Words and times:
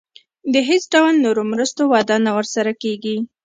د 0.53 0.55
هیڅ 0.69 0.83
ډول 0.93 1.13
نورو 1.25 1.41
مرستو 1.51 1.81
وعده 1.91 2.15
نه 2.25 2.31
ورسره 2.37 2.71
کېږي. 2.83 3.15